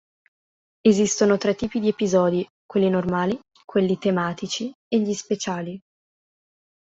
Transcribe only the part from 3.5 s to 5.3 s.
quelli tematici e gli